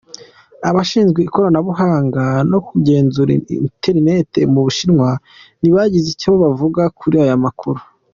[0.69, 3.31] Abashinzwe ikoranabuhanga no kugenzura
[3.67, 5.09] internet mu Bushinwa
[5.59, 7.79] ntibagize icyo bavuga kuri aya makuru.